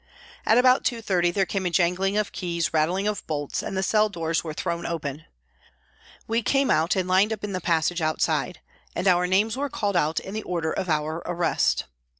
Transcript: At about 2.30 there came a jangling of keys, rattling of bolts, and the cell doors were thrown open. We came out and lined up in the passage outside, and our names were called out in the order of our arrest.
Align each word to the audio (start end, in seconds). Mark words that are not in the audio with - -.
At 0.47 0.57
about 0.57 0.83
2.30 0.83 1.31
there 1.31 1.45
came 1.45 1.67
a 1.67 1.69
jangling 1.69 2.17
of 2.17 2.31
keys, 2.31 2.73
rattling 2.73 3.07
of 3.07 3.23
bolts, 3.27 3.61
and 3.61 3.77
the 3.77 3.83
cell 3.83 4.09
doors 4.09 4.43
were 4.43 4.51
thrown 4.55 4.83
open. 4.83 5.25
We 6.27 6.41
came 6.41 6.71
out 6.71 6.95
and 6.95 7.07
lined 7.07 7.31
up 7.31 7.43
in 7.43 7.51
the 7.51 7.61
passage 7.61 8.01
outside, 8.01 8.61
and 8.95 9.07
our 9.07 9.27
names 9.27 9.55
were 9.55 9.69
called 9.69 9.95
out 9.95 10.19
in 10.19 10.33
the 10.33 10.41
order 10.41 10.71
of 10.73 10.89
our 10.89 11.21
arrest. 11.27 11.85